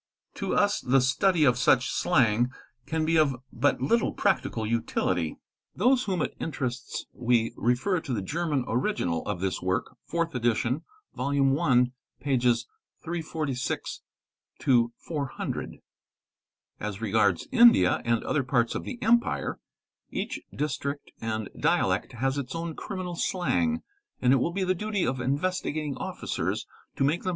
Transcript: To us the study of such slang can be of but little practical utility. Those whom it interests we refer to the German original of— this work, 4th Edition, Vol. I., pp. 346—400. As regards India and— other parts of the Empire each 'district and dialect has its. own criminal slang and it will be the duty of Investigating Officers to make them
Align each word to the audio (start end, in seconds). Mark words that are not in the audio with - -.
To 0.33 0.55
us 0.55 0.79
the 0.81 0.99
study 0.99 1.43
of 1.43 1.59
such 1.59 1.91
slang 1.91 2.49
can 2.87 3.05
be 3.05 3.17
of 3.17 3.35
but 3.53 3.81
little 3.81 4.13
practical 4.13 4.65
utility. 4.65 5.37
Those 5.75 6.05
whom 6.05 6.23
it 6.23 6.35
interests 6.39 7.05
we 7.13 7.53
refer 7.55 8.01
to 8.01 8.11
the 8.11 8.23
German 8.23 8.65
original 8.67 9.21
of— 9.27 9.41
this 9.41 9.61
work, 9.61 9.95
4th 10.11 10.33
Edition, 10.33 10.81
Vol. 11.15 11.29
I., 11.59 11.91
pp. 12.19 12.65
346—400. 13.05 15.69
As 16.79 16.99
regards 16.99 17.47
India 17.51 18.01
and— 18.03 18.23
other 18.23 18.43
parts 18.43 18.73
of 18.73 18.83
the 18.83 18.97
Empire 19.03 19.59
each 20.09 20.41
'district 20.51 21.11
and 21.21 21.47
dialect 21.59 22.13
has 22.13 22.39
its. 22.39 22.55
own 22.55 22.75
criminal 22.75 23.13
slang 23.15 23.83
and 24.19 24.33
it 24.33 24.37
will 24.37 24.49
be 24.51 24.63
the 24.63 24.73
duty 24.73 25.05
of 25.05 25.21
Investigating 25.21 25.95
Officers 25.97 26.65
to 26.95 27.03
make 27.03 27.21
them 27.21 27.29